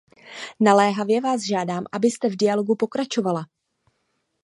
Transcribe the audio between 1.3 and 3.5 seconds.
žádám, abyste v dialogu pokračovala.